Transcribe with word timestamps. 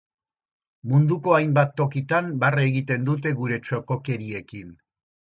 Munduko 0.93 1.33
hainbat 1.39 1.75
tokitan, 1.81 2.31
barre 2.43 2.63
egiten 2.69 3.05
dute 3.09 3.33
gure 3.41 3.59
txokokeriekin. 3.67 4.73